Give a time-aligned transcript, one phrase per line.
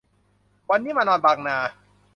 [0.69, 1.57] วันนี้มานอนบางนา